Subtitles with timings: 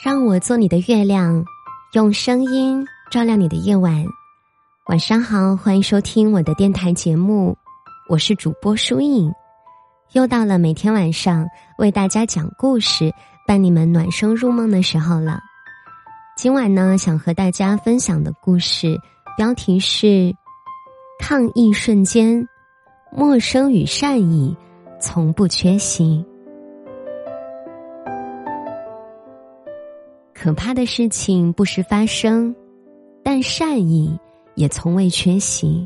[0.00, 1.44] 让我做你的月亮，
[1.92, 4.06] 用声音照亮你的夜晚。
[4.86, 7.58] 晚上好，欢迎收听我的电台节目，
[8.08, 9.32] 我是主播舒影。
[10.12, 11.48] 又到了每天晚上
[11.78, 13.12] 为大家讲故事、
[13.44, 15.40] 伴你们暖声入梦的时候了。
[16.36, 18.96] 今晚呢，想和大家分享的故事
[19.36, 20.06] 标题是
[21.18, 22.40] 《抗疫瞬间》，
[23.10, 24.56] 陌生与善意
[25.00, 26.24] 从不缺席。
[30.40, 32.54] 可怕的事情不时发生，
[33.24, 34.16] 但善意
[34.54, 35.84] 也从未缺席。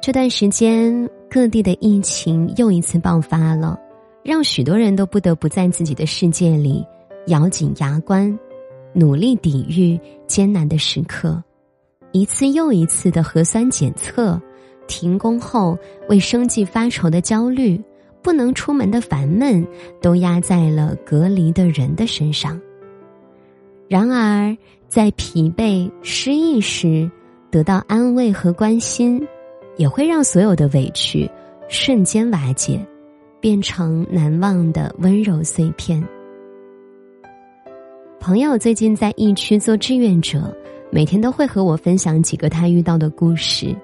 [0.00, 3.76] 这段时间，各地的疫情又一次爆发了，
[4.22, 6.86] 让许多人都不得不在自己的世界里
[7.26, 8.38] 咬紧牙关，
[8.92, 11.42] 努力抵御艰难的时刻。
[12.12, 14.40] 一次又一次的核酸检测，
[14.86, 15.76] 停工后
[16.08, 17.82] 为生计发愁的焦虑。
[18.22, 19.66] 不能出门的烦闷，
[20.00, 22.60] 都压在了隔离的人的身上。
[23.88, 24.56] 然而，
[24.88, 27.10] 在疲惫失意时，
[27.50, 29.20] 得到安慰和关心，
[29.76, 31.28] 也会让所有的委屈
[31.68, 32.80] 瞬间瓦解，
[33.40, 36.02] 变成难忘的温柔碎片。
[38.20, 40.56] 朋友最近在疫区做志愿者，
[40.90, 43.74] 每天都会和我分享几个他遇到的故事，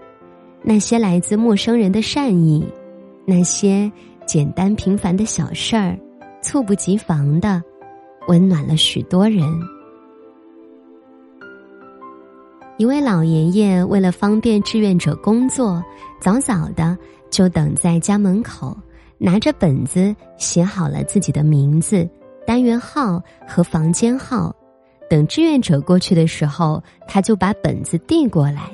[0.63, 2.65] 那些来自陌生人的善意，
[3.27, 3.91] 那些。
[4.29, 5.99] 简单平凡的小事儿，
[6.43, 7.63] 猝不及防的，
[8.29, 9.43] 温暖了许多人。
[12.77, 15.83] 一位老爷爷为了方便志愿者工作，
[16.21, 16.95] 早早的
[17.31, 18.77] 就等在家门口，
[19.17, 22.07] 拿着本子写好了自己的名字、
[22.47, 24.55] 单元号和房间号。
[25.09, 28.71] 等志愿者过去的时候，他就把本子递过来，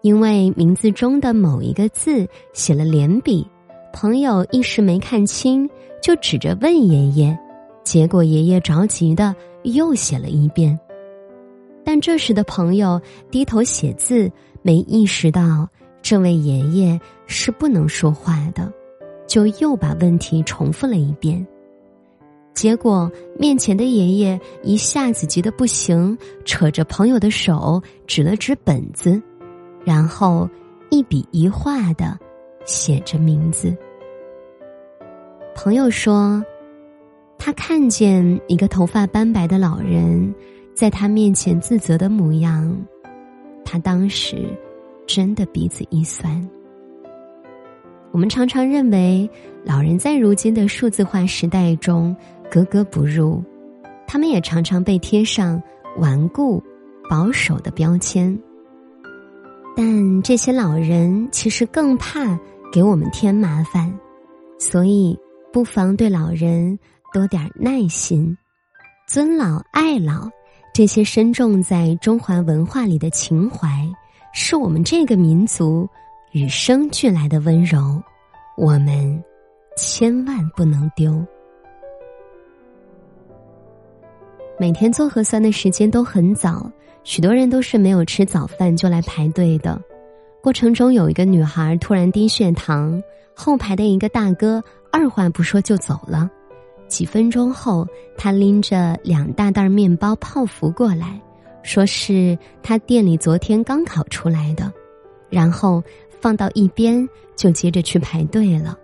[0.00, 3.46] 因为名字中的某一个字写了连笔。
[3.98, 5.66] 朋友一时没看清，
[6.02, 7.38] 就指着问爷爷，
[7.82, 10.78] 结果爷爷着急的又写了一遍。
[11.82, 14.30] 但这时的朋友低头写字，
[14.60, 15.66] 没意识到
[16.02, 18.70] 这位爷爷是不能说话的，
[19.26, 21.44] 就又把问题重复了一遍。
[22.52, 29.22] 结果面前的爷爷一下子急得不行，扯着朋友的手指了指本子，
[29.86, 30.46] 然后
[30.90, 32.18] 一笔一画的
[32.66, 33.74] 写着名字。
[35.56, 36.44] 朋友说，
[37.38, 40.32] 他看见一个头发斑白的老人
[40.74, 42.76] 在他面前自责的模样，
[43.64, 44.46] 他当时
[45.06, 46.46] 真的鼻子一酸。
[48.12, 49.28] 我们常常认为
[49.64, 52.14] 老人在如今的数字化时代中
[52.50, 53.42] 格格不入，
[54.06, 55.60] 他们也常常被贴上
[55.96, 56.62] 顽固、
[57.08, 58.38] 保守的标签。
[59.74, 62.38] 但这些老人其实更怕
[62.70, 63.90] 给我们添麻烦，
[64.58, 65.18] 所以。
[65.56, 66.78] 不妨对老人
[67.14, 68.36] 多点耐心，
[69.08, 70.28] 尊老爱老，
[70.74, 73.66] 这些深重在中华文化里的情怀，
[74.34, 75.88] 是我们这个民族
[76.32, 78.02] 与生俱来的温柔，
[78.58, 79.24] 我们
[79.78, 81.24] 千万不能丢。
[84.58, 86.70] 每天做核酸的时间都很早，
[87.02, 89.80] 许多人都是没有吃早饭就来排队的。
[90.42, 93.02] 过程中有一个女孩突然低血糖，
[93.34, 94.62] 后排的一个大哥。
[94.96, 96.30] 二话不说就走了，
[96.88, 97.86] 几分钟后，
[98.16, 101.20] 他拎着两大袋面包泡芙过来，
[101.62, 104.72] 说是他店里昨天刚烤出来的，
[105.28, 105.84] 然后
[106.18, 108.74] 放到一边，就接着去排队了。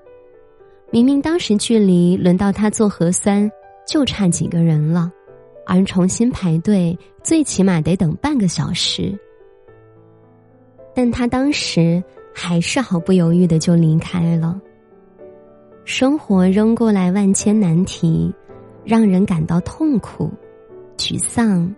[0.91, 3.51] 明明当时距离轮到他做核酸
[3.87, 5.11] 就差几个人了，
[5.67, 9.19] 而重新排队最起码得等半个小时，
[10.95, 14.61] 但他当时还是毫不犹豫的就离开了。
[15.85, 18.33] 生活扔过来万千难题，
[18.85, 20.31] 让人感到痛苦、
[20.97, 21.75] 沮丧、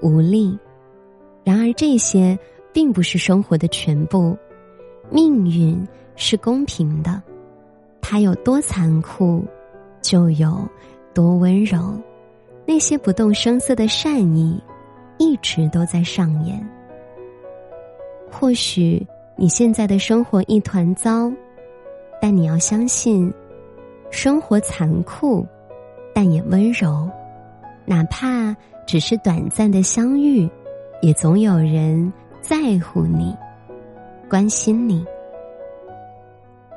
[0.00, 0.56] 无力。
[1.42, 2.38] 然而，这些
[2.72, 4.36] 并不是生活的全部。
[5.10, 7.20] 命运是公平的，
[8.00, 9.42] 它有多残酷，
[10.02, 10.56] 就有
[11.12, 11.98] 多温柔。
[12.64, 14.62] 那些不动声色的善意，
[15.18, 16.64] 一直都在上演。
[18.30, 19.04] 或许
[19.36, 21.32] 你现在的生活一团糟，
[22.20, 23.32] 但你要相信。
[24.10, 25.46] 生活残酷，
[26.14, 27.08] 但也温柔。
[27.84, 28.54] 哪怕
[28.86, 30.48] 只是短暂的相遇，
[31.00, 33.36] 也总有人在乎你，
[34.28, 35.04] 关心你。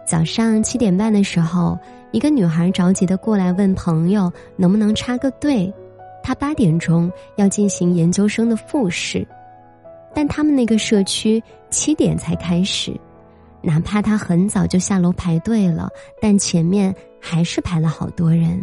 [0.05, 1.77] 早上七点半的时候，
[2.11, 5.73] 一个女孩着急的过来问朋友能不能插个队。
[6.23, 9.25] 她八点钟要进行研究生的复试，
[10.13, 12.93] 但他们那个社区七点才开始。
[13.61, 15.89] 哪怕他很早就下楼排队了，
[16.19, 18.59] 但前面还是排了好多人。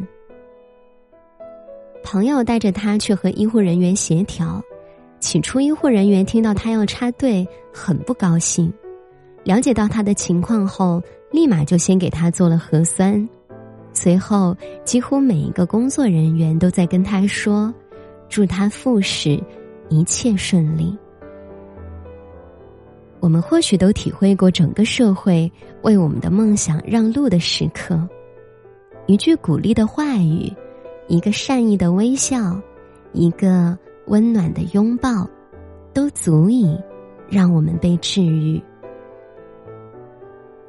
[2.03, 4.63] 朋友带着他去和医护人员协调，
[5.21, 8.73] 起初医护人员听到他要插队，很不高兴。
[9.45, 13.27] 了解到他的情况后，立马就先给他做了核酸。
[13.93, 17.73] 随后，几乎每一个工作人员都在跟他说
[18.29, 19.43] ：“祝他复试
[19.89, 20.97] 一切顺利。”
[23.21, 25.51] 我们或许都体会过整个社会
[25.83, 28.09] 为我们的梦想让路的时刻，
[29.09, 30.53] 一句鼓励的话语，
[31.07, 32.61] 一个善意的微笑，
[33.15, 33.77] 一个
[34.09, 35.27] 温暖的拥抱，
[35.95, 36.79] 都足以
[37.27, 38.63] 让我们被治愈。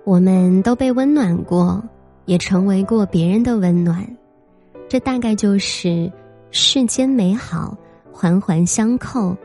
[0.06, 1.84] 我们都被温暖过，
[2.24, 4.08] 也成为过别人的温暖，
[4.88, 6.10] 这大概就是
[6.50, 7.78] 世间美好
[8.10, 9.36] 环环相扣，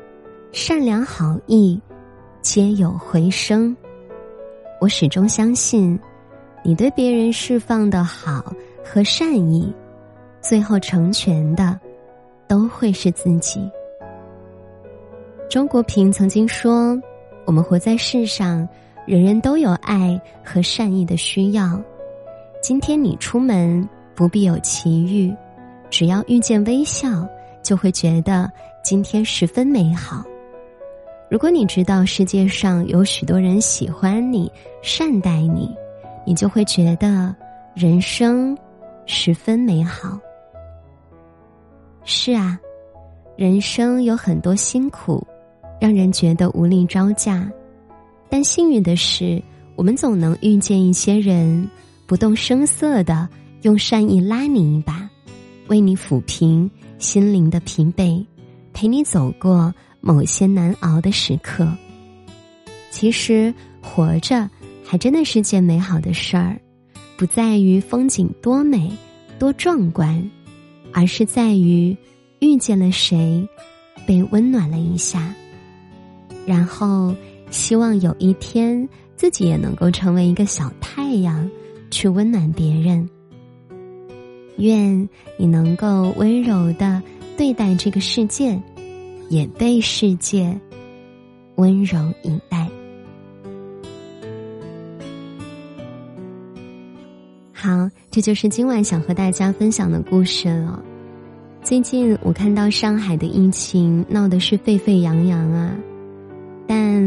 [0.53, 1.81] 善良好意。
[2.43, 3.77] 皆有回声。
[4.81, 5.99] 我始终相信，
[6.63, 9.73] 你对别人释放的好和善意，
[10.41, 11.79] 最后成全的
[12.47, 13.61] 都会是自己。
[15.49, 17.01] 周国平曾经说
[17.47, 18.69] ：“我们活在世上，
[19.07, 21.81] 人人都有爱和善意的需要。
[22.61, 25.35] 今天你出门不必有奇遇，
[25.91, 27.29] 只要遇见微笑，
[27.63, 28.51] 就会觉得
[28.83, 30.23] 今天十分美好。”
[31.31, 34.51] 如果你知道世界上有许多人喜欢你、
[34.83, 35.75] 善待你，
[36.25, 37.35] 你就会觉得
[37.75, 38.57] 人生
[39.07, 40.19] 十分美好。
[42.05, 42.59] 是啊，
[43.37, 45.27] 人生有很多辛苦，
[45.81, 47.51] 让人觉得无力招架。
[48.29, 49.43] 但幸运的是，
[49.77, 51.69] 我们总能遇见一些人，
[52.07, 53.29] 不动声色的
[53.63, 55.09] 用善意拉你一把，
[55.69, 58.25] 为你抚平心灵的疲惫，
[58.73, 59.73] 陪你走过。
[60.07, 61.67] 某些难熬的时刻，
[62.91, 64.47] 其实活着
[64.85, 66.61] 还真的是件美好的事儿，
[67.17, 68.91] 不在于风景多美、
[69.39, 70.31] 多壮观，
[70.93, 71.97] 而是在于
[72.41, 73.47] 遇见了谁，
[74.07, 75.35] 被温暖了一下，
[76.47, 77.15] 然后
[77.51, 81.51] 希望有一天自己也能够成为一个小太阳，
[81.91, 83.09] 去温暖别人。
[84.57, 87.03] 愿你能够温柔的
[87.37, 88.61] 对待这个世界。
[89.31, 90.61] 也被世界
[91.57, 92.69] 温柔以待。
[97.65, 100.83] 好，这就是今晚想和大家分享的故事了。
[101.63, 105.75] 最近我看到上海的疫情闹得是沸沸扬扬啊，
[106.67, 107.03] 但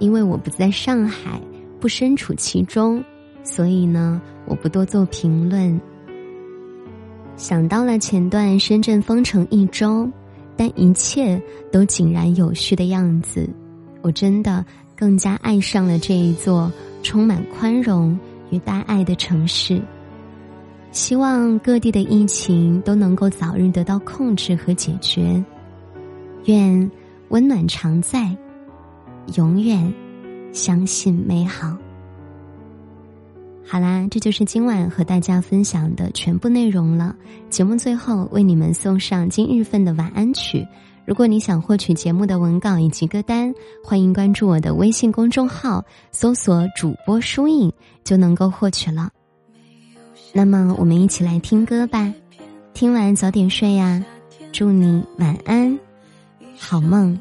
[0.00, 1.40] 因为我不在上海，
[1.78, 3.00] 不身处其中，
[3.44, 5.80] 所以呢，我不多做评论。
[7.36, 10.10] 想到了前段深圳封城一周。
[10.54, 11.40] 但一切
[11.72, 13.48] 都井然有序的样子，
[14.02, 14.64] 我真的
[14.94, 16.70] 更加爱上了这一座
[17.02, 18.16] 充满宽容
[18.52, 19.82] 与大爱的城市。
[20.92, 25.42] 希望各地的疫情都能够早日得到控制和解决。
[26.44, 26.90] 愿
[27.30, 28.36] 温暖常在，
[29.36, 29.90] 永远
[30.52, 31.76] 相信美好。
[33.64, 37.16] 好啦，这就是今晚和大家分享的全部内容了。
[37.48, 40.66] 节目最后为你们送上今日份的晚安曲。
[41.04, 43.52] 如果你想获取节目的文稿以及歌单，
[43.82, 47.72] 欢迎关注我的微信公众号，搜索“主播书影”
[48.04, 49.10] 就能够获取了。
[50.32, 52.12] 那么，我们一起来听歌吧。
[52.72, 54.04] 听完早点睡呀，
[54.52, 55.78] 祝你晚安，
[56.56, 57.18] 好梦。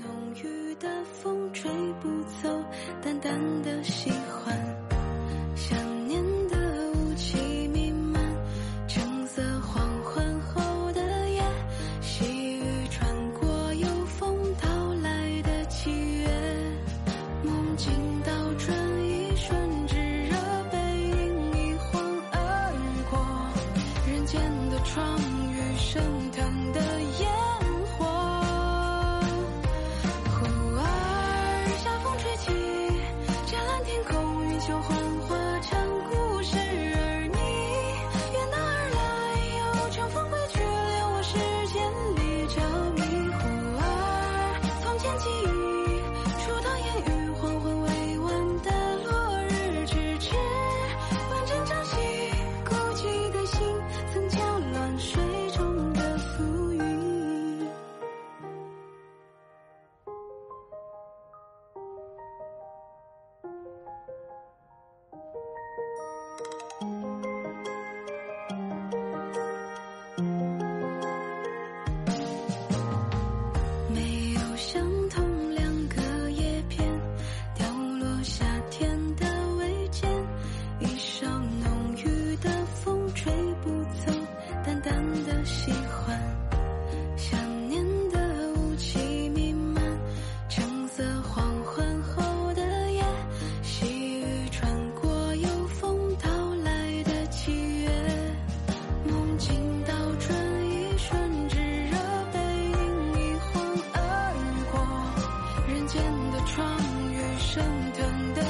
[108.01, 108.40] 真的。